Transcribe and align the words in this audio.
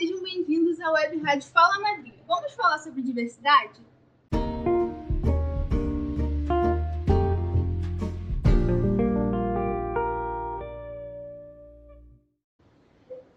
sejam 0.00 0.22
bem-vindos 0.22 0.80
à 0.80 0.90
Web 0.92 1.18
Rádio 1.18 1.46
Fala 1.50 1.78
Madrid. 1.78 2.14
Vamos 2.26 2.54
falar 2.54 2.78
sobre 2.78 3.02
diversidade? 3.02 3.82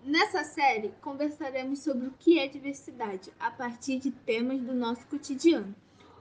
Nessa 0.05 0.45
série, 0.45 0.93
conversaremos 1.01 1.79
sobre 1.79 2.07
o 2.07 2.13
que 2.17 2.39
é 2.39 2.47
diversidade 2.47 3.29
a 3.37 3.51
partir 3.51 3.99
de 3.99 4.11
temas 4.11 4.61
do 4.61 4.73
nosso 4.73 5.05
cotidiano, 5.07 5.75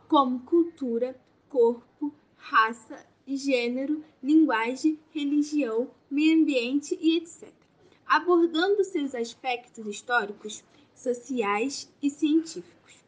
como 0.09 0.40
cultura, 0.40 1.14
corpo, 1.48 2.12
raça, 2.36 3.06
gênero, 3.29 4.04
linguagem, 4.20 4.98
religião, 5.12 5.88
meio 6.11 6.43
ambiente 6.43 6.98
e 7.00 7.18
etc 7.18 7.61
abordando 8.07 8.84
seus 8.84 9.14
aspectos 9.14 9.87
históricos, 9.87 10.62
sociais 10.95 11.90
e 12.03 12.11
científicos. 12.11 13.03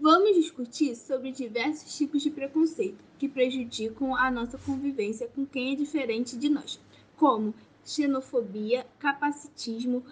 Vamos 0.00 0.36
discutir 0.36 0.94
sobre 0.94 1.32
diversos 1.32 1.96
tipos 1.96 2.22
de 2.22 2.30
preconceito 2.30 3.02
que 3.18 3.28
prejudicam 3.28 4.14
a 4.14 4.30
nossa 4.30 4.56
convivência 4.58 5.26
com 5.34 5.44
quem 5.44 5.72
é 5.72 5.76
diferente 5.76 6.36
de 6.36 6.48
nós, 6.48 6.78
como 7.16 7.52
xenofobia, 7.84 8.86
capacitismo, 8.98 10.04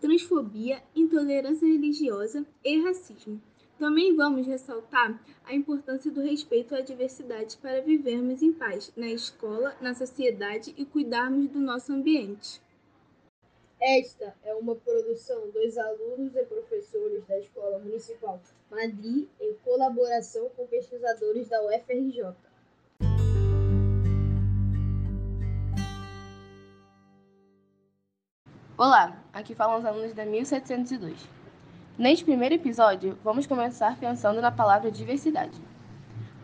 transfobia, 0.00 0.82
intolerância 0.94 1.66
religiosa 1.66 2.46
e 2.64 2.80
racismo. 2.82 3.40
Também 3.78 4.14
vamos 4.14 4.46
ressaltar 4.46 5.20
a 5.44 5.54
importância 5.54 6.10
do 6.10 6.22
respeito 6.22 6.74
à 6.74 6.80
diversidade 6.80 7.58
para 7.58 7.82
vivermos 7.82 8.40
em 8.40 8.52
paz 8.52 8.92
na 8.96 9.08
escola, 9.08 9.76
na 9.80 9.94
sociedade 9.94 10.72
e 10.78 10.84
cuidarmos 10.84 11.48
do 11.48 11.60
nosso 11.60 11.92
ambiente. 11.92 12.62
Esta 13.80 14.34
é 14.44 14.54
uma 14.54 14.74
produção 14.76 15.50
dos 15.50 15.76
alunos 15.76 16.34
e 16.34 16.44
professores 16.44 17.24
da 17.26 17.38
Escola 17.38 17.78
Municipal 17.78 18.40
Madrid 18.70 19.28
em 19.40 19.54
colaboração 19.64 20.48
com 20.56 20.66
pesquisadores 20.66 21.48
da 21.48 21.60
UFRJ. 21.62 22.34
Olá, 28.78 29.22
aqui 29.32 29.54
falam 29.54 29.78
os 29.78 29.84
alunos 29.84 30.14
da 30.14 30.24
1702. 30.24 31.28
Neste 31.98 32.24
primeiro 32.24 32.54
episódio, 32.54 33.18
vamos 33.22 33.46
começar 33.46 33.98
pensando 33.98 34.40
na 34.40 34.50
palavra 34.50 34.90
diversidade. 34.90 35.60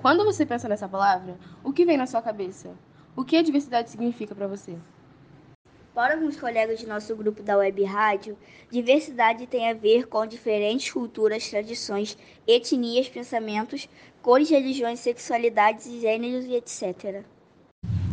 Quando 0.02 0.24
você 0.24 0.44
pensa 0.44 0.68
nessa 0.68 0.88
palavra, 0.88 1.36
o 1.64 1.72
que 1.72 1.84
vem 1.84 1.96
na 1.96 2.06
sua 2.06 2.22
cabeça? 2.22 2.70
O 3.16 3.24
que 3.24 3.36
a 3.36 3.42
diversidade 3.42 3.90
significa 3.90 4.34
para 4.34 4.46
você? 4.46 4.76
Para 6.00 6.14
alguns 6.14 6.34
colegas 6.40 6.80
de 6.80 6.86
nosso 6.86 7.14
grupo 7.14 7.42
da 7.42 7.58
Web 7.58 7.84
Rádio, 7.84 8.34
diversidade 8.70 9.46
tem 9.46 9.68
a 9.68 9.74
ver 9.74 10.06
com 10.06 10.26
diferentes 10.26 10.90
culturas, 10.90 11.50
tradições, 11.50 12.16
etnias, 12.46 13.06
pensamentos, 13.06 13.86
cores, 14.22 14.48
religiões, 14.48 14.98
sexualidades, 15.00 16.00
gêneros 16.00 16.46
e 16.46 16.54
etc. 16.54 17.22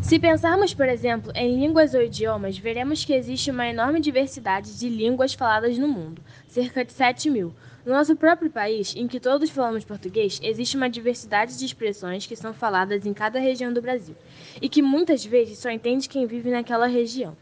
Se 0.03 0.19
pensarmos, 0.19 0.73
por 0.73 0.89
exemplo, 0.89 1.31
em 1.33 1.57
línguas 1.57 1.93
ou 1.93 2.01
idiomas, 2.01 2.57
veremos 2.57 3.05
que 3.05 3.13
existe 3.13 3.51
uma 3.51 3.69
enorme 3.69 4.01
diversidade 4.01 4.77
de 4.77 4.89
línguas 4.89 5.33
faladas 5.33 5.77
no 5.77 5.87
mundo, 5.87 6.21
cerca 6.45 6.83
de 6.83 6.91
7 6.91 7.29
mil. 7.29 7.55
No 7.85 7.93
nosso 7.93 8.17
próprio 8.17 8.51
país, 8.51 8.93
em 8.97 9.07
que 9.07 9.17
todos 9.17 9.49
falamos 9.49 9.85
português, 9.85 10.41
existe 10.43 10.75
uma 10.75 10.89
diversidade 10.89 11.57
de 11.57 11.63
expressões 11.63 12.27
que 12.27 12.35
são 12.35 12.53
faladas 12.53 13.05
em 13.05 13.13
cada 13.13 13.39
região 13.39 13.71
do 13.71 13.81
Brasil 13.81 14.15
e 14.61 14.67
que 14.67 14.81
muitas 14.81 15.23
vezes 15.23 15.59
só 15.59 15.69
entende 15.69 16.09
quem 16.09 16.27
vive 16.27 16.51
naquela 16.51 16.85
região. 16.85 17.33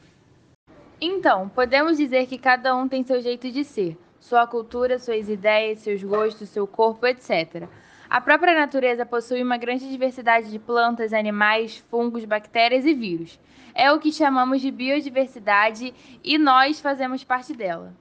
Então, 0.99 1.49
podemos 1.49 1.97
dizer 1.97 2.25
que 2.25 2.37
cada 2.37 2.75
um 2.75 2.87
tem 2.87 3.03
seu 3.03 3.21
jeito 3.21 3.51
de 3.51 3.63
ser, 3.63 3.97
sua 4.19 4.47
cultura, 4.47 4.97
suas 4.97 5.27
ideias, 5.27 5.79
seus 5.79 6.01
gostos, 6.01 6.49
seu 6.49 6.65
corpo, 6.65 7.05
etc. 7.05 7.67
A 8.09 8.21
própria 8.21 8.53
natureza 8.53 9.05
possui 9.05 9.43
uma 9.43 9.57
grande 9.57 9.89
diversidade 9.89 10.49
de 10.49 10.57
plantas, 10.57 11.11
animais, 11.11 11.83
fungos, 11.89 12.23
bactérias 12.23 12.85
e 12.85 12.93
vírus. 12.93 13.39
É 13.73 13.91
o 13.91 13.99
que 13.99 14.11
chamamos 14.11 14.61
de 14.61 14.71
biodiversidade 14.71 15.93
e 16.23 16.37
nós 16.37 16.79
fazemos 16.79 17.23
parte 17.23 17.53
dela. 17.53 17.93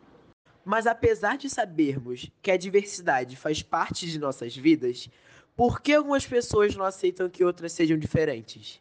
Mas 0.64 0.86
apesar 0.86 1.36
de 1.36 1.50
sabermos 1.50 2.30
que 2.40 2.50
a 2.50 2.56
diversidade 2.56 3.36
faz 3.36 3.60
parte 3.60 4.06
de 4.06 4.18
nossas 4.18 4.56
vidas, 4.56 5.10
por 5.56 5.82
que 5.82 5.92
algumas 5.92 6.26
pessoas 6.26 6.76
não 6.76 6.84
aceitam 6.84 7.28
que 7.28 7.44
outras 7.44 7.72
sejam 7.72 7.98
diferentes? 7.98 8.80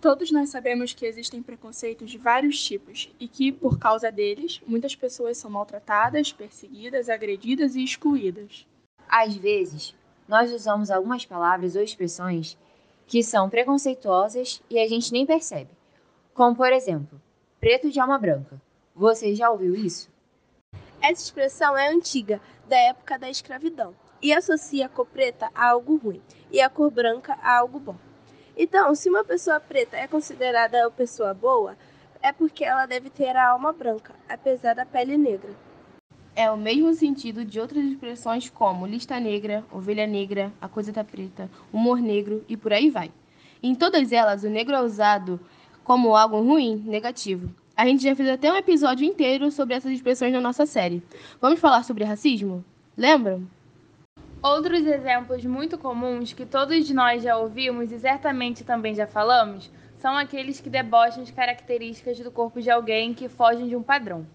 Todos 0.00 0.30
nós 0.30 0.48
sabemos 0.48 0.94
que 0.94 1.04
existem 1.04 1.42
preconceitos 1.42 2.10
de 2.10 2.16
vários 2.16 2.62
tipos 2.64 3.12
e 3.20 3.28
que, 3.28 3.52
por 3.52 3.78
causa 3.78 4.10
deles, 4.10 4.58
muitas 4.66 4.96
pessoas 4.96 5.36
são 5.36 5.50
maltratadas, 5.50 6.32
perseguidas, 6.32 7.10
agredidas 7.10 7.76
e 7.76 7.84
excluídas. 7.84 8.66
Às 9.06 9.36
vezes, 9.36 9.94
nós 10.26 10.50
usamos 10.52 10.90
algumas 10.90 11.26
palavras 11.26 11.76
ou 11.76 11.82
expressões 11.82 12.56
que 13.06 13.22
são 13.22 13.50
preconceituosas 13.50 14.62
e 14.70 14.78
a 14.78 14.88
gente 14.88 15.12
nem 15.12 15.26
percebe. 15.26 15.70
Como, 16.32 16.56
por 16.56 16.72
exemplo, 16.72 17.20
preto 17.60 17.90
de 17.90 18.00
alma 18.00 18.18
branca. 18.18 18.58
Você 18.94 19.34
já 19.34 19.50
ouviu 19.50 19.74
isso? 19.74 20.08
Essa 21.02 21.24
expressão 21.24 21.76
é 21.76 21.90
antiga, 21.90 22.40
da 22.66 22.78
época 22.78 23.18
da 23.18 23.28
escravidão, 23.28 23.94
e 24.22 24.32
associa 24.32 24.86
a 24.86 24.88
cor 24.88 25.06
preta 25.06 25.50
a 25.54 25.70
algo 25.70 25.96
ruim 25.96 26.22
e 26.50 26.58
a 26.58 26.70
cor 26.70 26.90
branca 26.90 27.34
a 27.42 27.58
algo 27.58 27.78
bom. 27.78 28.09
Então, 28.62 28.94
se 28.94 29.08
uma 29.08 29.24
pessoa 29.24 29.58
preta 29.58 29.96
é 29.96 30.06
considerada 30.06 30.82
uma 30.82 30.90
pessoa 30.90 31.32
boa, 31.32 31.78
é 32.20 32.30
porque 32.30 32.62
ela 32.62 32.84
deve 32.84 33.08
ter 33.08 33.34
a 33.34 33.52
alma 33.52 33.72
branca, 33.72 34.14
apesar 34.28 34.74
da 34.74 34.84
pele 34.84 35.16
negra. 35.16 35.48
É 36.36 36.50
o 36.50 36.58
mesmo 36.58 36.92
sentido 36.92 37.42
de 37.42 37.58
outras 37.58 37.82
expressões 37.82 38.50
como 38.50 38.86
lista 38.86 39.18
negra, 39.18 39.64
ovelha 39.72 40.06
negra, 40.06 40.52
a 40.60 40.68
coisa 40.68 40.92
tá 40.92 41.02
preta, 41.02 41.48
humor 41.72 42.02
negro 42.02 42.44
e 42.50 42.54
por 42.54 42.70
aí 42.70 42.90
vai. 42.90 43.10
Em 43.62 43.74
todas 43.74 44.12
elas, 44.12 44.44
o 44.44 44.50
negro 44.50 44.74
é 44.76 44.82
usado 44.82 45.40
como 45.82 46.14
algo 46.14 46.42
ruim, 46.42 46.84
negativo. 46.86 47.50
A 47.74 47.86
gente 47.86 48.02
já 48.02 48.14
fez 48.14 48.28
até 48.28 48.52
um 48.52 48.56
episódio 48.56 49.06
inteiro 49.06 49.50
sobre 49.50 49.74
essas 49.74 49.90
expressões 49.90 50.34
na 50.34 50.40
nossa 50.40 50.66
série. 50.66 51.02
Vamos 51.40 51.60
falar 51.60 51.82
sobre 51.82 52.04
racismo? 52.04 52.62
Lembram? 52.94 53.42
Outros 54.42 54.86
exemplos 54.86 55.44
muito 55.44 55.76
comuns 55.76 56.32
que 56.32 56.46
todos 56.46 56.88
nós 56.92 57.22
já 57.22 57.36
ouvimos 57.36 57.92
e 57.92 57.98
certamente 57.98 58.64
também 58.64 58.94
já 58.94 59.06
falamos 59.06 59.70
são 59.98 60.16
aqueles 60.16 60.58
que 60.58 60.70
debocham 60.70 61.22
de 61.22 61.30
características 61.30 62.18
do 62.20 62.30
corpo 62.30 62.58
de 62.58 62.70
alguém 62.70 63.12
que 63.12 63.28
fogem 63.28 63.68
de 63.68 63.76
um 63.76 63.82
padrão. 63.82 64.26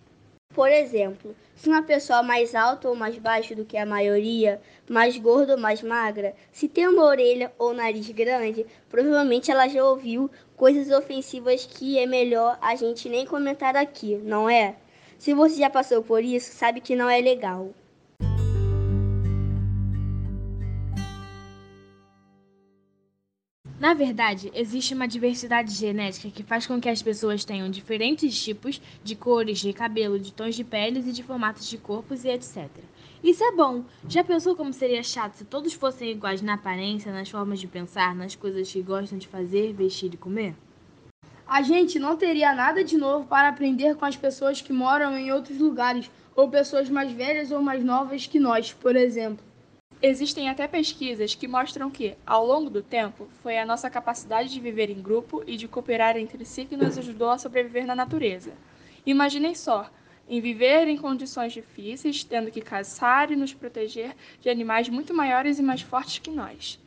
Por 0.53 0.69
exemplo, 0.69 1.35
se 1.55 1.67
uma 1.67 1.81
pessoa 1.81 2.21
mais 2.21 2.53
alta 2.53 2.87
ou 2.87 2.95
mais 2.95 3.17
baixa 3.17 3.55
do 3.55 3.65
que 3.65 3.75
a 3.75 3.85
maioria, 3.85 4.61
mais 4.87 5.17
gorda 5.17 5.55
ou 5.55 5.59
mais 5.59 5.81
magra, 5.81 6.35
se 6.51 6.67
tem 6.69 6.87
uma 6.87 7.03
orelha 7.03 7.51
ou 7.57 7.73
nariz 7.73 8.07
grande, 8.11 8.63
provavelmente 8.87 9.49
ela 9.49 9.67
já 9.67 9.83
ouviu 9.83 10.29
coisas 10.55 10.95
ofensivas 10.95 11.65
que 11.65 11.97
é 11.97 12.05
melhor 12.05 12.59
a 12.61 12.75
gente 12.75 13.09
nem 13.09 13.25
comentar 13.25 13.75
aqui, 13.75 14.17
não 14.17 14.47
é? 14.47 14.75
Se 15.17 15.33
você 15.33 15.55
já 15.55 15.69
passou 15.69 16.03
por 16.03 16.23
isso, 16.23 16.53
sabe 16.53 16.79
que 16.79 16.95
não 16.95 17.09
é 17.09 17.19
legal. 17.19 17.73
Na 23.85 23.93
verdade, 23.93 24.51
existe 24.55 24.95
uma 24.95 25.07
diversidade 25.07 25.71
genética 25.71 26.31
que 26.31 26.41
faz 26.41 26.65
com 26.65 26.81
que 26.81 26.89
as 26.89 27.03
pessoas 27.03 27.45
tenham 27.45 27.69
diferentes 27.69 28.43
tipos 28.43 28.81
de 29.03 29.15
cores, 29.15 29.59
de 29.59 29.71
cabelo, 29.73 30.17
de 30.17 30.33
tons 30.33 30.55
de 30.55 30.63
peles 30.63 31.05
e 31.05 31.11
de 31.11 31.21
formatos 31.21 31.69
de 31.69 31.77
corpos 31.77 32.25
e 32.25 32.29
etc. 32.29 32.67
Isso 33.23 33.43
é 33.43 33.51
bom. 33.51 33.83
Já 34.09 34.23
pensou 34.23 34.55
como 34.55 34.73
seria 34.73 35.03
chato 35.03 35.35
se 35.35 35.45
todos 35.45 35.71
fossem 35.73 36.09
iguais 36.09 36.41
na 36.41 36.55
aparência, 36.55 37.13
nas 37.13 37.29
formas 37.29 37.59
de 37.59 37.67
pensar, 37.67 38.15
nas 38.15 38.33
coisas 38.33 38.71
que 38.71 38.81
gostam 38.81 39.19
de 39.19 39.27
fazer, 39.27 39.71
vestir 39.71 40.11
e 40.11 40.17
comer? 40.17 40.55
A 41.45 41.61
gente 41.61 41.99
não 41.99 42.17
teria 42.17 42.55
nada 42.55 42.83
de 42.83 42.97
novo 42.97 43.27
para 43.27 43.49
aprender 43.49 43.95
com 43.97 44.05
as 44.05 44.15
pessoas 44.15 44.63
que 44.63 44.73
moram 44.73 45.15
em 45.15 45.31
outros 45.31 45.59
lugares, 45.59 46.09
ou 46.35 46.49
pessoas 46.49 46.89
mais 46.89 47.11
velhas 47.11 47.51
ou 47.51 47.61
mais 47.61 47.83
novas 47.83 48.25
que 48.25 48.39
nós, 48.39 48.73
por 48.73 48.95
exemplo. 48.95 49.45
Existem 50.01 50.49
até 50.49 50.67
pesquisas 50.67 51.35
que 51.35 51.47
mostram 51.47 51.89
que, 51.89 52.15
ao 52.25 52.45
longo 52.45 52.69
do 52.69 52.83
tempo, 52.83 53.27
foi 53.41 53.57
a 53.57 53.65
nossa 53.65 53.89
capacidade 53.89 54.49
de 54.49 54.59
viver 54.59 54.89
em 54.89 55.01
grupo 55.01 55.43
e 55.47 55.55
de 55.55 55.67
cooperar 55.67 56.17
entre 56.17 56.43
si 56.43 56.65
que 56.65 56.75
nos 56.75 56.97
ajudou 56.97 57.29
a 57.29 57.37
sobreviver 57.37 57.85
na 57.85 57.95
natureza. 57.95 58.51
Imaginem 59.05 59.55
só, 59.55 59.89
em 60.27 60.41
viver 60.41 60.87
em 60.87 60.97
condições 60.97 61.53
difíceis, 61.53 62.23
tendo 62.23 62.51
que 62.51 62.61
caçar 62.61 63.31
e 63.31 63.35
nos 63.35 63.53
proteger 63.53 64.15
de 64.41 64.49
animais 64.49 64.89
muito 64.89 65.13
maiores 65.13 65.59
e 65.59 65.63
mais 65.63 65.81
fortes 65.81 66.19
que 66.19 66.29
nós. 66.29 66.79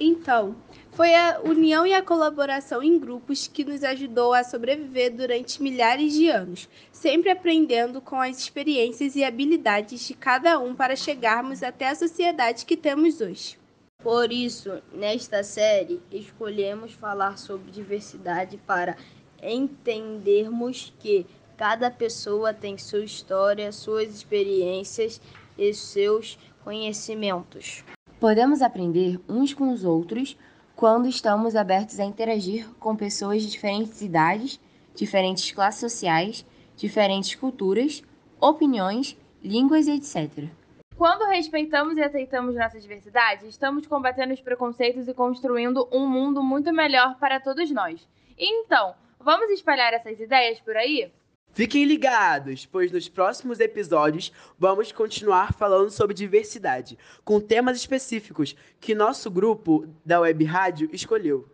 Então, 0.00 0.56
foi 0.92 1.14
a 1.14 1.40
união 1.44 1.86
e 1.86 1.92
a 1.92 2.02
colaboração 2.02 2.82
em 2.82 2.98
grupos 2.98 3.46
que 3.46 3.64
nos 3.64 3.84
ajudou 3.84 4.32
a 4.32 4.42
sobreviver 4.42 5.14
durante 5.14 5.62
milhares 5.62 6.14
de 6.14 6.30
anos, 6.30 6.68
sempre 6.90 7.30
aprendendo 7.30 8.00
com 8.00 8.18
as 8.18 8.38
experiências 8.38 9.14
e 9.14 9.22
habilidades 9.22 10.06
de 10.06 10.14
cada 10.14 10.58
um 10.58 10.74
para 10.74 10.96
chegarmos 10.96 11.62
até 11.62 11.88
a 11.88 11.94
sociedade 11.94 12.64
que 12.64 12.76
temos 12.76 13.20
hoje. 13.20 13.58
Por 14.02 14.32
isso, 14.32 14.80
nesta 14.94 15.44
série, 15.44 16.00
escolhemos 16.10 16.92
falar 16.94 17.36
sobre 17.36 17.70
diversidade 17.70 18.56
para 18.66 18.96
entendermos 19.42 20.94
que 20.98 21.26
Cada 21.60 21.90
pessoa 21.90 22.54
tem 22.54 22.78
sua 22.78 23.04
história, 23.04 23.70
suas 23.70 24.08
experiências 24.08 25.20
e 25.58 25.74
seus 25.74 26.38
conhecimentos. 26.64 27.84
Podemos 28.20 28.60
aprender 28.60 29.18
uns 29.26 29.54
com 29.54 29.72
os 29.72 29.82
outros 29.82 30.36
quando 30.76 31.08
estamos 31.08 31.56
abertos 31.56 31.98
a 31.98 32.04
interagir 32.04 32.68
com 32.78 32.94
pessoas 32.94 33.42
de 33.42 33.50
diferentes 33.50 34.02
idades, 34.02 34.60
diferentes 34.94 35.50
classes 35.52 35.80
sociais, 35.80 36.44
diferentes 36.76 37.34
culturas, 37.34 38.02
opiniões, 38.38 39.16
línguas 39.42 39.88
etc. 39.88 40.50
Quando 40.98 41.30
respeitamos 41.30 41.96
e 41.96 42.02
aceitamos 42.02 42.54
nossa 42.54 42.78
diversidade, 42.78 43.48
estamos 43.48 43.86
combatendo 43.86 44.34
os 44.34 44.40
preconceitos 44.42 45.08
e 45.08 45.14
construindo 45.14 45.88
um 45.90 46.06
mundo 46.06 46.42
muito 46.42 46.70
melhor 46.74 47.18
para 47.18 47.40
todos 47.40 47.70
nós. 47.70 48.06
Então, 48.36 48.94
vamos 49.18 49.48
espalhar 49.50 49.94
essas 49.94 50.20
ideias 50.20 50.60
por 50.60 50.76
aí? 50.76 51.10
Fiquem 51.52 51.84
ligados, 51.84 52.64
pois 52.64 52.92
nos 52.92 53.08
próximos 53.08 53.58
episódios 53.58 54.32
vamos 54.58 54.92
continuar 54.92 55.52
falando 55.52 55.90
sobre 55.90 56.14
diversidade, 56.14 56.96
com 57.24 57.40
temas 57.40 57.76
específicos 57.76 58.54
que 58.80 58.94
nosso 58.94 59.30
grupo 59.30 59.86
da 60.04 60.20
Web 60.20 60.44
Rádio 60.44 60.88
escolheu. 60.92 61.48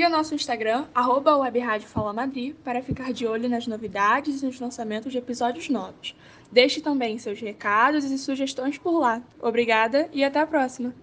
Siga 0.00 0.08
nosso 0.08 0.34
Instagram, 0.34 0.86
arroba 0.94 1.36
Madrid, 2.14 2.54
para 2.64 2.82
ficar 2.82 3.12
de 3.12 3.26
olho 3.26 3.50
nas 3.50 3.66
novidades 3.66 4.40
e 4.40 4.46
nos 4.46 4.58
lançamentos 4.58 5.12
de 5.12 5.18
episódios 5.18 5.68
novos. 5.68 6.16
Deixe 6.50 6.80
também 6.80 7.18
seus 7.18 7.38
recados 7.38 8.06
e 8.06 8.16
sugestões 8.16 8.78
por 8.78 8.98
lá. 8.98 9.20
Obrigada 9.42 10.08
e 10.10 10.24
até 10.24 10.40
a 10.40 10.46
próxima! 10.46 10.94